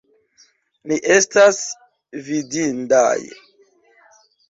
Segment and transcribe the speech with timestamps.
[0.91, 1.61] Ni estas
[2.31, 3.17] fidindaj!